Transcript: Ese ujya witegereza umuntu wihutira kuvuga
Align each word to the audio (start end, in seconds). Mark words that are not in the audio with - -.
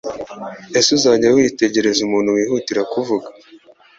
Ese 0.77 0.89
ujya 0.95 1.29
witegereza 1.35 1.99
umuntu 2.07 2.35
wihutira 2.37 2.81
kuvuga 2.93 3.27